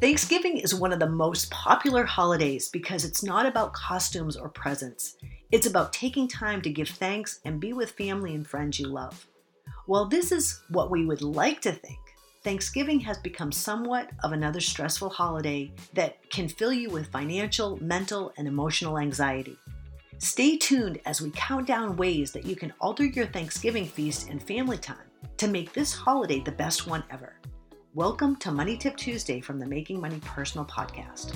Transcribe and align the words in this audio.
Thanksgiving 0.00 0.56
is 0.56 0.74
one 0.74 0.94
of 0.94 0.98
the 0.98 1.06
most 1.06 1.50
popular 1.50 2.06
holidays 2.06 2.70
because 2.70 3.04
it's 3.04 3.22
not 3.22 3.44
about 3.44 3.74
costumes 3.74 4.34
or 4.34 4.48
presents. 4.48 5.18
It's 5.52 5.66
about 5.66 5.92
taking 5.92 6.26
time 6.26 6.62
to 6.62 6.70
give 6.70 6.88
thanks 6.88 7.40
and 7.44 7.60
be 7.60 7.74
with 7.74 7.90
family 7.90 8.34
and 8.34 8.46
friends 8.46 8.80
you 8.80 8.86
love. 8.86 9.26
While 9.84 10.06
this 10.06 10.32
is 10.32 10.62
what 10.70 10.90
we 10.90 11.04
would 11.04 11.20
like 11.20 11.60
to 11.60 11.72
think, 11.72 11.98
Thanksgiving 12.42 12.98
has 13.00 13.18
become 13.18 13.52
somewhat 13.52 14.08
of 14.24 14.32
another 14.32 14.60
stressful 14.60 15.10
holiday 15.10 15.70
that 15.92 16.16
can 16.30 16.48
fill 16.48 16.72
you 16.72 16.88
with 16.88 17.12
financial, 17.12 17.76
mental, 17.82 18.32
and 18.38 18.48
emotional 18.48 18.98
anxiety. 18.98 19.58
Stay 20.16 20.56
tuned 20.56 20.98
as 21.04 21.20
we 21.20 21.30
count 21.32 21.66
down 21.66 21.98
ways 21.98 22.32
that 22.32 22.46
you 22.46 22.56
can 22.56 22.72
alter 22.80 23.04
your 23.04 23.26
Thanksgiving 23.26 23.84
feast 23.84 24.30
and 24.30 24.42
family 24.42 24.78
time 24.78 25.10
to 25.36 25.46
make 25.46 25.74
this 25.74 25.92
holiday 25.92 26.40
the 26.40 26.52
best 26.52 26.86
one 26.86 27.04
ever. 27.10 27.34
Welcome 27.92 28.36
to 28.36 28.52
Money 28.52 28.76
Tip 28.76 28.96
Tuesday 28.96 29.40
from 29.40 29.58
the 29.58 29.66
Making 29.66 30.00
Money 30.00 30.20
Personal 30.24 30.64
podcast. 30.64 31.34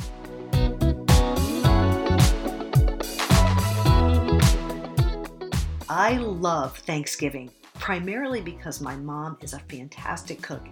I 5.88 6.16
love 6.18 6.78
Thanksgiving, 6.78 7.50
primarily 7.80 8.40
because 8.40 8.80
my 8.80 8.94
mom 8.94 9.36
is 9.40 9.52
a 9.52 9.58
fantastic 9.58 10.42
cook. 10.42 10.64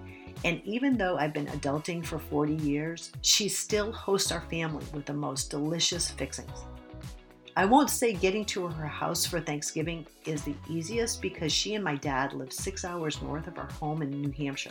And 0.44 0.62
even 0.64 0.96
though 0.96 1.18
I've 1.18 1.34
been 1.34 1.48
adulting 1.48 2.06
for 2.06 2.20
40 2.20 2.54
years, 2.54 3.10
she 3.22 3.48
still 3.48 3.90
hosts 3.90 4.30
our 4.30 4.42
family 4.42 4.86
with 4.94 5.04
the 5.04 5.14
most 5.14 5.50
delicious 5.50 6.08
fixings. 6.12 6.62
I 7.56 7.64
won't 7.64 7.90
say 7.90 8.12
getting 8.12 8.44
to 8.46 8.68
her 8.68 8.86
house 8.86 9.26
for 9.26 9.40
Thanksgiving 9.40 10.06
is 10.26 10.42
the 10.42 10.54
easiest 10.70 11.20
because 11.20 11.52
she 11.52 11.74
and 11.74 11.82
my 11.82 11.96
dad 11.96 12.34
live 12.34 12.52
six 12.52 12.84
hours 12.84 13.20
north 13.20 13.48
of 13.48 13.58
our 13.58 13.70
home 13.72 14.00
in 14.00 14.10
New 14.10 14.30
Hampshire. 14.30 14.70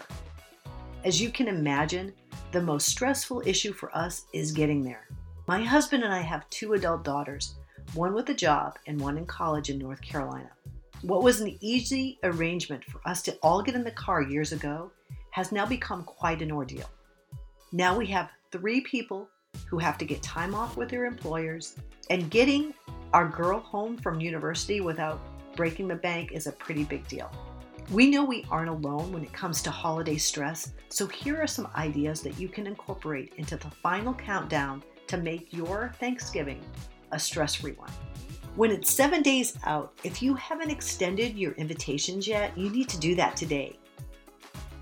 As 1.03 1.19
you 1.19 1.31
can 1.31 1.47
imagine, 1.47 2.13
the 2.51 2.61
most 2.61 2.87
stressful 2.87 3.41
issue 3.43 3.73
for 3.73 3.95
us 3.97 4.25
is 4.33 4.51
getting 4.51 4.83
there. 4.83 5.07
My 5.47 5.63
husband 5.63 6.03
and 6.03 6.13
I 6.13 6.21
have 6.21 6.47
two 6.51 6.73
adult 6.73 7.03
daughters, 7.03 7.55
one 7.95 8.13
with 8.13 8.29
a 8.29 8.35
job 8.35 8.77
and 8.85 9.01
one 9.01 9.17
in 9.17 9.25
college 9.25 9.71
in 9.71 9.79
North 9.79 9.99
Carolina. 10.01 10.51
What 11.01 11.23
was 11.23 11.41
an 11.41 11.57
easy 11.59 12.19
arrangement 12.21 12.85
for 12.85 13.01
us 13.03 13.23
to 13.23 13.35
all 13.41 13.63
get 13.63 13.73
in 13.73 13.83
the 13.83 13.89
car 13.89 14.21
years 14.21 14.51
ago 14.51 14.91
has 15.31 15.51
now 15.51 15.65
become 15.65 16.03
quite 16.03 16.43
an 16.43 16.51
ordeal. 16.51 16.89
Now 17.71 17.97
we 17.97 18.05
have 18.07 18.29
three 18.51 18.81
people 18.81 19.27
who 19.65 19.79
have 19.79 19.97
to 19.97 20.05
get 20.05 20.21
time 20.21 20.53
off 20.53 20.77
with 20.77 20.89
their 20.89 21.05
employers, 21.05 21.77
and 22.11 22.29
getting 22.29 22.75
our 23.13 23.27
girl 23.27 23.59
home 23.59 23.97
from 23.97 24.21
university 24.21 24.81
without 24.81 25.19
breaking 25.55 25.87
the 25.87 25.95
bank 25.95 26.31
is 26.31 26.45
a 26.45 26.51
pretty 26.51 26.83
big 26.83 27.07
deal. 27.07 27.31
We 27.89 28.09
know 28.09 28.23
we 28.23 28.45
aren't 28.49 28.69
alone 28.69 29.11
when 29.11 29.23
it 29.23 29.33
comes 29.33 29.61
to 29.63 29.71
holiday 29.71 30.17
stress, 30.17 30.71
so 30.89 31.07
here 31.07 31.41
are 31.41 31.47
some 31.47 31.67
ideas 31.75 32.21
that 32.21 32.39
you 32.39 32.47
can 32.47 32.67
incorporate 32.67 33.33
into 33.37 33.57
the 33.57 33.69
final 33.69 34.13
countdown 34.13 34.83
to 35.07 35.17
make 35.17 35.51
your 35.51 35.93
Thanksgiving 35.99 36.61
a 37.11 37.19
stress 37.19 37.55
free 37.55 37.73
one. 37.73 37.91
When 38.55 38.71
it's 38.71 38.93
seven 38.93 39.21
days 39.21 39.57
out, 39.65 39.93
if 40.03 40.21
you 40.21 40.35
haven't 40.35 40.71
extended 40.71 41.37
your 41.37 41.53
invitations 41.53 42.27
yet, 42.27 42.57
you 42.57 42.69
need 42.69 42.87
to 42.89 42.99
do 42.99 43.15
that 43.15 43.35
today. 43.35 43.77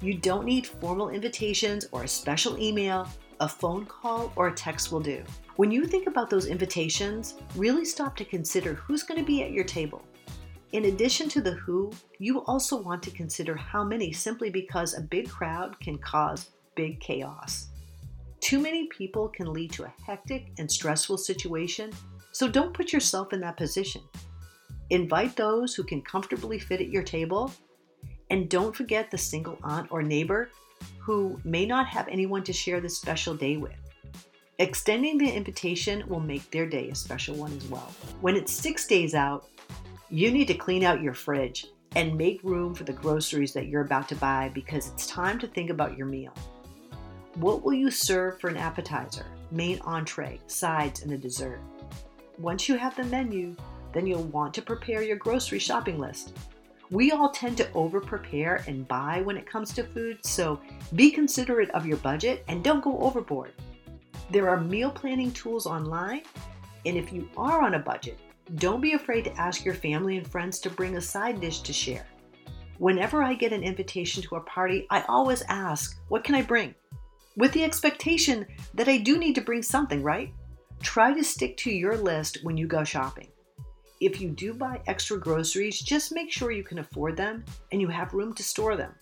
You 0.02 0.14
don't 0.14 0.46
need 0.46 0.68
formal 0.68 1.10
invitations 1.10 1.88
or 1.92 2.04
a 2.04 2.08
special 2.08 2.58
email, 2.58 3.08
a 3.40 3.50
phone 3.50 3.86
call, 3.86 4.32
or 4.36 4.48
a 4.48 4.54
text 4.54 4.92
will 4.92 5.00
do. 5.00 5.24
When 5.56 5.72
you 5.72 5.86
think 5.86 6.08
about 6.08 6.30
those 6.30 6.46
invitations, 6.46 7.36
really 7.56 7.86
stop 7.86 8.16
to 8.18 8.26
consider 8.26 8.76
who's 8.76 9.04
going 9.04 9.20
to 9.20 9.26
be 9.26 9.44
at 9.44 9.52
your 9.52 9.66
table. 9.66 10.04
In 10.72 10.86
addition 10.86 11.28
to 11.30 11.42
the 11.42 11.54
who, 11.54 11.92
you 12.20 12.44
also 12.46 12.80
want 12.80 13.02
to 13.04 13.12
consider 13.12 13.56
how 13.56 13.84
many 13.84 14.12
simply 14.12 14.52
because 14.52 14.94
a 14.96 15.02
big 15.02 15.28
crowd 15.28 15.80
can 15.80 15.98
cause 15.98 16.52
big 16.76 17.00
chaos. 17.00 17.70
Too 18.40 18.60
many 18.60 18.88
people 18.88 19.30
can 19.30 19.52
lead 19.52 19.72
to 19.74 19.86
a 19.86 19.94
hectic 20.06 20.52
and 20.60 20.72
stressful 20.72 21.18
situation, 21.18 21.92
so 22.32 22.48
don't 22.48 22.74
put 22.74 22.94
yourself 22.94 23.34
in 23.34 23.42
that 23.42 23.58
position. 23.58 24.02
Invite 24.92 25.36
those 25.36 25.74
who 25.74 25.84
can 25.84 26.04
comfortably 26.04 26.60
fit 26.60 26.82
at 26.82 26.90
your 26.90 27.04
table 27.04 27.52
and 28.30 28.48
don't 28.48 28.76
forget 28.76 29.10
the 29.10 29.18
single 29.18 29.58
aunt 29.64 29.92
or 29.92 30.04
neighbor 30.04 30.52
who 31.00 31.40
may 31.44 31.66
not 31.66 31.88
have 31.88 32.08
anyone 32.08 32.44
to 32.44 32.54
share 32.54 32.80
this 32.80 32.98
special 32.98 33.34
day 33.34 33.58
with. 33.58 33.74
Extending 34.60 35.18
the 35.18 35.32
invitation 35.32 36.08
will 36.08 36.20
make 36.20 36.52
their 36.52 36.68
day 36.68 36.90
a 36.90 36.96
special 36.96 37.36
one 37.36 37.54
as 37.54 37.66
well. 37.68 37.92
When 38.22 38.36
it's 38.36 38.54
six 38.54 38.86
days 38.86 39.16
out, 39.16 39.50
you 40.12 40.32
need 40.32 40.48
to 40.48 40.56
clean 40.56 40.84
out 40.84 41.04
your 41.04 41.14
fridge 41.14 41.68
and 41.96 42.18
make 42.18 42.44
room 42.44 42.74
for 42.74 42.84
the 42.84 42.94
groceries 42.94 43.54
that 43.54 43.68
you're 43.68 43.84
about 43.84 44.10
to 44.10 44.16
buy 44.16 44.50
because 44.56 44.88
it's 44.88 45.06
time 45.06 45.38
to 45.38 45.48
think 45.48 45.70
about 45.70 45.96
your 45.96 46.08
meal. 46.08 46.34
What 47.36 47.64
will 47.64 47.76
you 47.76 47.92
serve 47.92 48.40
for 48.40 48.50
an 48.50 48.58
appetizer, 48.58 49.26
main 49.52 49.80
entree, 49.82 50.40
sides, 50.48 51.04
and 51.04 51.12
a 51.12 51.18
dessert? 51.18 51.60
Once 52.40 52.68
you 52.68 52.76
have 52.76 52.96
the 52.96 53.04
menu, 53.04 53.56
then 53.94 54.08
you'll 54.08 54.24
want 54.24 54.54
to 54.56 54.64
prepare 54.64 55.04
your 55.04 55.18
grocery 55.18 55.60
shopping 55.60 56.00
list. 56.00 56.34
We 56.90 57.12
all 57.12 57.30
tend 57.30 57.58
to 57.58 57.72
over 57.74 58.02
prepare 58.02 58.64
and 58.68 58.88
buy 58.88 59.22
when 59.22 59.38
it 59.38 59.46
comes 59.46 59.72
to 59.74 59.84
food, 59.84 60.26
so 60.26 60.60
be 60.96 61.12
considerate 61.12 61.70
of 61.72 61.86
your 61.86 61.98
budget 61.98 62.44
and 62.48 62.64
don't 62.64 62.84
go 62.84 63.00
overboard. 63.00 63.52
There 64.32 64.50
are 64.50 64.60
meal 64.60 64.90
planning 64.90 65.32
tools 65.32 65.68
online, 65.68 66.24
and 66.86 66.98
if 66.98 67.14
you 67.14 67.30
are 67.38 67.62
on 67.62 67.76
a 67.76 67.80
budget, 67.80 68.20
don't 68.56 68.82
be 68.82 68.94
afraid 68.94 69.26
to 69.26 69.38
ask 69.40 69.64
your 69.64 69.74
family 69.74 70.18
and 70.18 70.28
friends 70.28 70.60
to 70.60 70.70
bring 70.70 70.96
a 70.96 71.02
side 71.02 71.40
dish 71.40 71.62
to 71.62 71.74
share. 71.74 72.06
Whenever 72.78 73.22
I 73.22 73.34
get 73.34 73.54
an 73.54 73.64
invitation 73.64 74.24
to 74.24 74.36
a 74.36 74.42
party, 74.42 74.88
I 74.90 75.04
always 75.10 75.44
ask, 75.50 76.00
What 76.08 76.24
can 76.24 76.36
I 76.36 76.42
bring? 76.42 76.74
With 77.36 77.52
the 77.52 77.64
expectation 77.64 78.46
that 78.74 78.88
I 78.88 78.98
do 78.98 79.18
need 79.18 79.36
to 79.36 79.42
bring 79.42 79.62
something, 79.62 80.02
right? 80.02 80.34
Try 80.82 81.14
to 81.14 81.24
stick 81.24 81.58
to 81.58 81.72
your 81.72 81.98
list 81.98 82.40
when 82.44 82.58
you 82.58 82.68
go 82.68 82.84
shopping. 82.84 83.28
If 84.00 84.22
you 84.22 84.30
do 84.30 84.54
buy 84.54 84.82
extra 84.88 85.20
groceries, 85.20 85.80
just 85.80 86.14
make 86.14 86.32
sure 86.32 86.52
you 86.52 86.64
can 86.64 86.80
afford 86.80 87.18
them 87.18 87.44
and 87.72 87.82
you 87.82 87.90
have 87.90 88.14
room 88.14 88.34
to 88.36 88.44
store 88.44 88.78
them. 88.78 88.94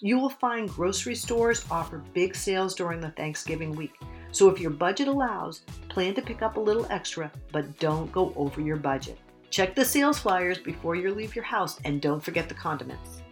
You 0.00 0.18
will 0.18 0.30
find 0.30 0.68
grocery 0.68 1.14
stores 1.14 1.64
offer 1.70 2.02
big 2.12 2.34
sales 2.34 2.74
during 2.74 3.00
the 3.00 3.12
Thanksgiving 3.12 3.72
week. 3.76 3.94
So 4.32 4.48
if 4.48 4.58
your 4.60 4.70
budget 4.70 5.08
allows, 5.08 5.60
plan 5.88 6.14
to 6.14 6.22
pick 6.22 6.42
up 6.42 6.56
a 6.56 6.60
little 6.60 6.86
extra, 6.90 7.30
but 7.52 7.78
don't 7.78 8.10
go 8.10 8.32
over 8.34 8.60
your 8.60 8.76
budget. 8.76 9.18
Check 9.50 9.74
the 9.74 9.84
sales 9.84 10.18
flyers 10.18 10.58
before 10.58 10.94
you 10.94 11.14
leave 11.14 11.36
your 11.36 11.44
house 11.44 11.78
and 11.84 12.00
don't 12.00 12.22
forget 12.22 12.48
the 12.48 12.54
condiments. 12.54 13.22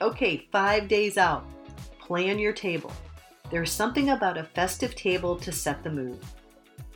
Okay, 0.00 0.48
five 0.52 0.88
days 0.88 1.16
out. 1.16 1.44
Plan 2.00 2.38
your 2.38 2.52
table. 2.52 2.92
There's 3.50 3.70
something 3.70 4.10
about 4.10 4.38
a 4.38 4.44
festive 4.44 4.94
table 4.94 5.36
to 5.36 5.52
set 5.52 5.82
the 5.82 5.90
mood. 5.90 6.18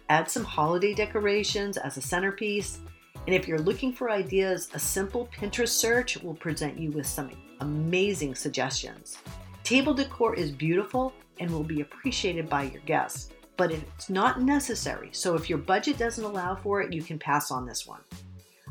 Add 0.09 0.31
some 0.31 0.45
holiday 0.45 0.95
decorations 0.95 1.77
as 1.77 1.97
a 1.97 2.03
centerpiece 2.03 2.81
and 3.27 3.35
if 3.35 3.49
you're 3.49 3.59
looking 3.59 3.93
for 3.93 4.11
ideas, 4.11 4.71
a 4.73 4.79
simple 4.79 5.29
Pinterest 5.37 5.69
search 5.69 6.17
will 6.23 6.35
present 6.35 6.79
you 6.79 6.93
with 6.93 7.07
some 7.07 7.31
amazing 7.61 8.37
suggestions. 8.37 9.19
Table 9.65 9.93
decor 9.93 10.35
is 10.37 10.53
beautiful 10.53 11.13
and 11.41 11.51
will 11.51 11.65
be 11.65 11.81
appreciated 11.81 12.49
by 12.49 12.65
your 12.65 12.83
guests, 12.83 13.31
but 13.57 13.73
it's 13.73 14.11
not 14.11 14.41
necessary. 14.41 15.09
So 15.13 15.35
if 15.35 15.49
your 15.49 15.59
budget 15.59 15.99
doesn't 15.99 16.25
allow 16.25 16.57
for 16.57 16.83
it, 16.83 16.93
you 16.93 17.03
can 17.03 17.19
pass 17.19 17.51
on 17.51 17.67
this 17.67 17.87
one. 17.87 18.01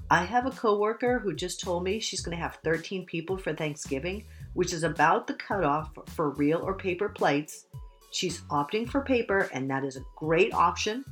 I 0.09 0.23
have 0.23 0.45
a 0.45 0.51
coworker 0.51 1.17
who 1.17 1.33
just 1.33 1.61
told 1.61 1.83
me 1.83 1.99
she's 1.99 2.21
going 2.21 2.37
to 2.37 2.43
have 2.43 2.59
13 2.63 3.05
people 3.05 3.37
for 3.37 3.53
Thanksgiving, 3.53 4.25
which 4.53 4.71
is 4.71 4.83
about 4.83 5.25
the 5.25 5.33
cutoff 5.33 5.89
for 6.07 6.29
real 6.31 6.59
or 6.59 6.75
paper 6.75 7.09
plates. 7.09 7.65
She's 8.11 8.41
opting 8.51 8.87
for 8.87 9.01
paper, 9.01 9.49
and 9.51 9.69
that 9.69 9.83
is 9.83 9.97
a 9.97 10.05
great 10.15 10.53
option. 10.53 11.03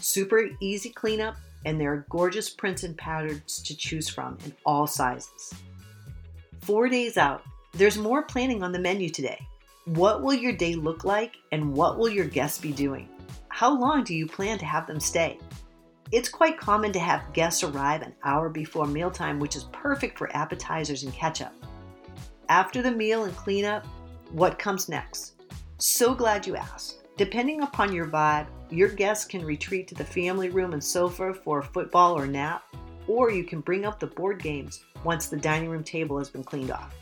Super 0.00 0.48
easy 0.60 0.90
cleanup, 0.90 1.36
and 1.64 1.80
there 1.80 1.92
are 1.92 2.06
gorgeous 2.08 2.48
prints 2.48 2.84
and 2.84 2.96
patterns 2.96 3.60
to 3.62 3.76
choose 3.76 4.08
from 4.08 4.38
in 4.44 4.54
all 4.64 4.86
sizes. 4.86 5.52
Four 6.60 6.88
days 6.88 7.16
out, 7.16 7.42
there's 7.72 7.98
more 7.98 8.22
planning 8.22 8.62
on 8.62 8.70
the 8.72 8.78
menu 8.78 9.08
today. 9.08 9.46
What 9.94 10.22
will 10.22 10.34
your 10.34 10.52
day 10.52 10.74
look 10.74 11.04
like 11.04 11.38
and 11.50 11.72
what 11.72 11.96
will 11.96 12.10
your 12.10 12.26
guests 12.26 12.60
be 12.60 12.72
doing? 12.72 13.08
How 13.48 13.70
long 13.70 14.04
do 14.04 14.14
you 14.14 14.26
plan 14.26 14.58
to 14.58 14.66
have 14.66 14.86
them 14.86 15.00
stay? 15.00 15.38
It's 16.12 16.28
quite 16.28 16.58
common 16.58 16.92
to 16.92 16.98
have 16.98 17.32
guests 17.32 17.64
arrive 17.64 18.02
an 18.02 18.14
hour 18.22 18.50
before 18.50 18.86
mealtime, 18.86 19.40
which 19.40 19.56
is 19.56 19.64
perfect 19.72 20.18
for 20.18 20.34
appetizers 20.36 21.04
and 21.04 21.14
catch 21.14 21.40
up. 21.40 21.54
After 22.50 22.82
the 22.82 22.90
meal 22.90 23.24
and 23.24 23.34
cleanup, 23.34 23.86
what 24.32 24.58
comes 24.58 24.90
next? 24.90 25.40
So 25.78 26.14
glad 26.14 26.46
you 26.46 26.54
asked. 26.54 26.98
Depending 27.16 27.62
upon 27.62 27.90
your 27.90 28.08
vibe, 28.08 28.48
your 28.68 28.90
guests 28.90 29.24
can 29.24 29.42
retreat 29.42 29.88
to 29.88 29.94
the 29.94 30.04
family 30.04 30.50
room 30.50 30.74
and 30.74 30.84
sofa 30.84 31.32
for 31.32 31.60
a 31.60 31.64
football 31.64 32.12
or 32.14 32.26
nap, 32.26 32.62
or 33.06 33.30
you 33.30 33.42
can 33.42 33.60
bring 33.60 33.86
up 33.86 33.98
the 33.98 34.06
board 34.06 34.42
games 34.42 34.84
once 35.02 35.28
the 35.28 35.38
dining 35.38 35.70
room 35.70 35.82
table 35.82 36.18
has 36.18 36.28
been 36.28 36.44
cleaned 36.44 36.72
off. 36.72 36.94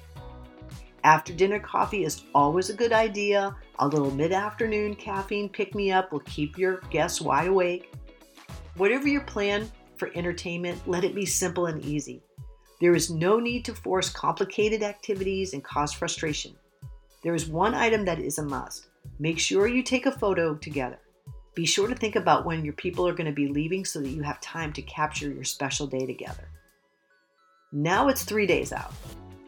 After 1.04 1.32
dinner 1.32 1.60
coffee 1.60 2.04
is 2.04 2.22
always 2.34 2.70
a 2.70 2.74
good 2.74 2.92
idea. 2.92 3.54
A 3.78 3.86
little 3.86 4.10
mid 4.10 4.32
afternoon 4.32 4.94
caffeine 4.94 5.48
pick 5.48 5.74
me 5.74 5.92
up 5.92 6.12
will 6.12 6.20
keep 6.20 6.58
your 6.58 6.80
guests 6.90 7.20
wide 7.20 7.48
awake. 7.48 7.92
Whatever 8.76 9.08
your 9.08 9.22
plan 9.22 9.70
for 9.96 10.10
entertainment, 10.14 10.80
let 10.86 11.04
it 11.04 11.14
be 11.14 11.26
simple 11.26 11.66
and 11.66 11.84
easy. 11.84 12.22
There 12.80 12.94
is 12.94 13.10
no 13.10 13.38
need 13.38 13.64
to 13.64 13.74
force 13.74 14.10
complicated 14.10 14.82
activities 14.82 15.54
and 15.54 15.64
cause 15.64 15.92
frustration. 15.92 16.54
There 17.22 17.34
is 17.34 17.48
one 17.48 17.74
item 17.74 18.04
that 18.04 18.18
is 18.18 18.38
a 18.38 18.42
must 18.42 18.88
Make 19.18 19.38
sure 19.38 19.66
you 19.66 19.82
take 19.82 20.06
a 20.06 20.12
photo 20.12 20.54
together. 20.54 20.98
Be 21.54 21.64
sure 21.64 21.88
to 21.88 21.94
think 21.94 22.16
about 22.16 22.44
when 22.44 22.64
your 22.64 22.74
people 22.74 23.08
are 23.08 23.14
going 23.14 23.30
to 23.30 23.32
be 23.32 23.48
leaving 23.48 23.84
so 23.84 24.00
that 24.00 24.10
you 24.10 24.22
have 24.22 24.40
time 24.40 24.72
to 24.74 24.82
capture 24.82 25.32
your 25.32 25.44
special 25.44 25.86
day 25.86 26.04
together. 26.04 26.48
Now 27.72 28.08
it's 28.08 28.24
three 28.24 28.46
days 28.46 28.72
out. 28.72 28.92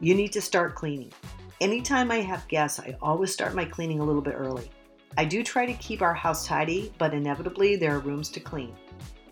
You 0.00 0.14
need 0.14 0.32
to 0.32 0.40
start 0.40 0.74
cleaning. 0.74 1.12
Anytime 1.60 2.12
I 2.12 2.20
have 2.20 2.46
guests, 2.46 2.78
I 2.78 2.96
always 3.02 3.32
start 3.32 3.52
my 3.52 3.64
cleaning 3.64 3.98
a 3.98 4.04
little 4.04 4.22
bit 4.22 4.34
early. 4.36 4.70
I 5.16 5.24
do 5.24 5.42
try 5.42 5.66
to 5.66 5.72
keep 5.74 6.02
our 6.02 6.14
house 6.14 6.46
tidy, 6.46 6.92
but 6.98 7.12
inevitably 7.12 7.74
there 7.74 7.96
are 7.96 7.98
rooms 7.98 8.28
to 8.30 8.40
clean. 8.40 8.76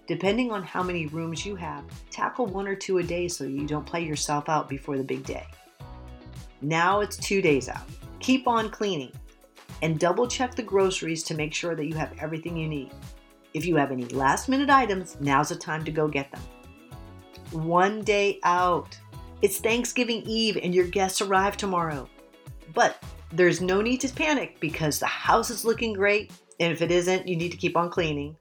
Depending 0.08 0.50
on 0.50 0.64
how 0.64 0.82
many 0.82 1.06
rooms 1.06 1.46
you 1.46 1.54
have, 1.54 1.84
tackle 2.10 2.46
one 2.46 2.66
or 2.66 2.74
two 2.74 2.98
a 2.98 3.02
day 3.02 3.28
so 3.28 3.44
you 3.44 3.64
don't 3.64 3.86
play 3.86 4.04
yourself 4.04 4.48
out 4.48 4.68
before 4.68 4.96
the 4.96 5.04
big 5.04 5.22
day. 5.22 5.46
Now 6.62 6.98
it's 6.98 7.16
two 7.16 7.40
days 7.40 7.68
out. 7.68 7.88
Keep 8.18 8.48
on 8.48 8.70
cleaning 8.70 9.12
and 9.82 10.00
double 10.00 10.26
check 10.26 10.56
the 10.56 10.62
groceries 10.64 11.22
to 11.24 11.34
make 11.34 11.54
sure 11.54 11.76
that 11.76 11.86
you 11.86 11.94
have 11.94 12.12
everything 12.18 12.56
you 12.56 12.66
need. 12.66 12.90
If 13.54 13.64
you 13.64 13.76
have 13.76 13.92
any 13.92 14.06
last 14.06 14.48
minute 14.48 14.70
items, 14.70 15.16
now's 15.20 15.50
the 15.50 15.56
time 15.56 15.84
to 15.84 15.92
go 15.92 16.08
get 16.08 16.32
them. 16.32 16.42
One 17.52 18.02
day 18.02 18.40
out. 18.42 18.98
It's 19.42 19.58
Thanksgiving 19.58 20.22
Eve 20.22 20.58
and 20.60 20.74
your 20.74 20.88
guests 20.88 21.20
arrive 21.20 21.56
tomorrow. 21.56 22.08
But 22.76 23.02
there's 23.32 23.60
no 23.60 23.80
need 23.80 24.00
to 24.02 24.14
panic 24.14 24.60
because 24.60 25.00
the 25.00 25.06
house 25.06 25.50
is 25.50 25.64
looking 25.64 25.92
great, 25.92 26.30
and 26.60 26.72
if 26.72 26.80
it 26.80 26.92
isn't, 26.92 27.26
you 27.26 27.34
need 27.34 27.50
to 27.50 27.58
keep 27.58 27.76
on 27.76 27.90
cleaning. 27.90 28.36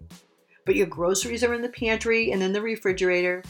But 0.67 0.75
your 0.75 0.85
groceries 0.85 1.43
are 1.43 1.55
in 1.55 1.63
the 1.63 1.69
pantry 1.69 2.31
and 2.31 2.43
in 2.43 2.53
the 2.53 2.61
refrigerator. 2.61 3.41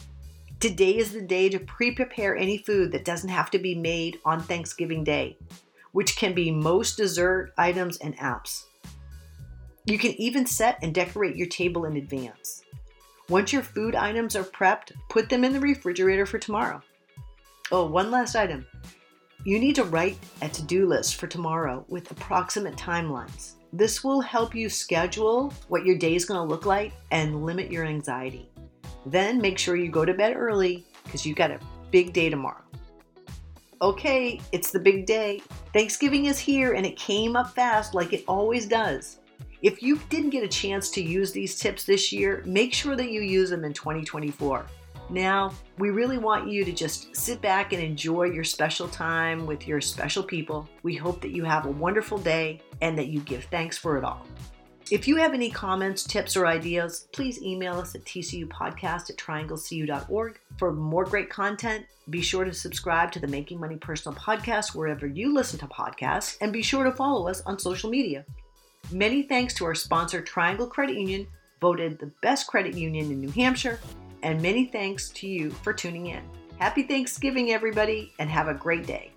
Today 0.60 0.96
is 0.96 1.12
the 1.12 1.20
day 1.20 1.50
to 1.50 1.58
pre 1.58 1.90
prepare 1.90 2.34
any 2.34 2.56
food 2.56 2.92
that 2.92 3.04
doesn't 3.04 3.28
have 3.28 3.50
to 3.50 3.58
be 3.58 3.74
made 3.74 4.18
on 4.24 4.40
Thanksgiving 4.40 5.04
Day 5.04 5.36
which 5.96 6.14
can 6.14 6.34
be 6.34 6.50
most 6.50 6.98
dessert 6.98 7.54
items 7.56 7.96
and 7.96 8.14
apps. 8.18 8.64
You 9.86 9.96
can 9.96 10.12
even 10.20 10.44
set 10.44 10.78
and 10.82 10.94
decorate 10.94 11.36
your 11.36 11.46
table 11.46 11.86
in 11.86 11.96
advance. 11.96 12.62
Once 13.30 13.50
your 13.50 13.62
food 13.62 13.94
items 13.94 14.36
are 14.36 14.44
prepped, 14.44 14.92
put 15.08 15.30
them 15.30 15.42
in 15.42 15.54
the 15.54 15.60
refrigerator 15.60 16.26
for 16.26 16.38
tomorrow. 16.38 16.82
Oh, 17.72 17.86
one 17.86 18.10
last 18.10 18.36
item. 18.36 18.66
You 19.46 19.60
need 19.60 19.76
to 19.76 19.84
write 19.84 20.18
a 20.42 20.48
to 20.48 20.62
do 20.64 20.88
list 20.88 21.14
for 21.14 21.28
tomorrow 21.28 21.84
with 21.88 22.10
approximate 22.10 22.74
timelines. 22.74 23.52
This 23.72 24.02
will 24.02 24.20
help 24.20 24.56
you 24.56 24.68
schedule 24.68 25.54
what 25.68 25.86
your 25.86 25.96
day 25.96 26.16
is 26.16 26.24
going 26.24 26.40
to 26.40 26.52
look 26.52 26.66
like 26.66 26.92
and 27.12 27.44
limit 27.44 27.70
your 27.70 27.84
anxiety. 27.84 28.50
Then 29.06 29.40
make 29.40 29.56
sure 29.56 29.76
you 29.76 29.88
go 29.88 30.04
to 30.04 30.14
bed 30.14 30.34
early 30.36 30.84
because 31.04 31.24
you've 31.24 31.36
got 31.36 31.52
a 31.52 31.60
big 31.92 32.12
day 32.12 32.28
tomorrow 32.28 32.64
okay, 33.82 34.40
it's 34.52 34.70
the 34.70 34.80
big 34.80 35.04
day. 35.04 35.42
Thanksgiving 35.74 36.24
is 36.24 36.38
here 36.38 36.72
and 36.72 36.86
it 36.86 36.96
came 36.96 37.36
up 37.36 37.54
fast 37.54 37.94
like 37.94 38.14
it 38.14 38.24
always 38.26 38.66
does. 38.66 39.18
If 39.62 39.82
you 39.82 40.00
didn't 40.08 40.30
get 40.30 40.44
a 40.44 40.48
chance 40.48 40.90
to 40.92 41.02
use 41.02 41.30
these 41.30 41.58
tips 41.58 41.84
this 41.84 42.10
year, 42.10 42.42
make 42.46 42.72
sure 42.72 42.96
that 42.96 43.10
you 43.10 43.20
use 43.20 43.50
them 43.50 43.64
in 43.64 43.74
2024. 43.74 44.66
Now, 45.08 45.52
we 45.78 45.90
really 45.90 46.18
want 46.18 46.48
you 46.48 46.64
to 46.64 46.72
just 46.72 47.14
sit 47.14 47.40
back 47.40 47.72
and 47.72 47.82
enjoy 47.82 48.24
your 48.24 48.44
special 48.44 48.88
time 48.88 49.46
with 49.46 49.66
your 49.66 49.80
special 49.80 50.22
people. 50.22 50.68
We 50.82 50.96
hope 50.96 51.20
that 51.20 51.30
you 51.30 51.44
have 51.44 51.66
a 51.66 51.70
wonderful 51.70 52.18
day 52.18 52.60
and 52.80 52.98
that 52.98 53.06
you 53.06 53.20
give 53.20 53.44
thanks 53.44 53.78
for 53.78 53.96
it 53.96 54.04
all. 54.04 54.26
If 54.90 55.08
you 55.08 55.16
have 55.16 55.34
any 55.34 55.50
comments, 55.50 56.04
tips, 56.04 56.36
or 56.36 56.46
ideas, 56.46 57.08
please 57.12 57.42
email 57.42 57.74
us 57.74 57.96
at 57.96 58.04
tcupodcast 58.04 59.10
at 59.10 59.16
trianglecu.org. 59.16 60.38
For 60.58 60.72
more 60.72 61.04
great 61.04 61.28
content, 61.28 61.86
be 62.08 62.22
sure 62.22 62.44
to 62.44 62.52
subscribe 62.52 63.10
to 63.12 63.18
the 63.18 63.26
Making 63.26 63.58
Money 63.58 63.76
Personal 63.76 64.16
podcast 64.16 64.76
wherever 64.76 65.08
you 65.08 65.34
listen 65.34 65.58
to 65.58 65.66
podcasts, 65.66 66.36
and 66.40 66.52
be 66.52 66.62
sure 66.62 66.84
to 66.84 66.92
follow 66.92 67.26
us 67.26 67.42
on 67.46 67.58
social 67.58 67.90
media. 67.90 68.24
Many 68.92 69.24
thanks 69.24 69.54
to 69.54 69.64
our 69.64 69.74
sponsor, 69.74 70.20
Triangle 70.20 70.68
Credit 70.68 70.96
Union, 70.96 71.26
voted 71.60 71.98
the 71.98 72.12
best 72.22 72.46
credit 72.46 72.74
union 72.74 73.10
in 73.10 73.20
New 73.20 73.30
Hampshire, 73.30 73.80
and 74.26 74.42
many 74.42 74.64
thanks 74.64 75.08
to 75.10 75.28
you 75.28 75.50
for 75.50 75.72
tuning 75.72 76.06
in. 76.06 76.20
Happy 76.58 76.82
Thanksgiving, 76.82 77.52
everybody, 77.52 78.12
and 78.18 78.28
have 78.28 78.48
a 78.48 78.54
great 78.54 78.84
day. 78.84 79.12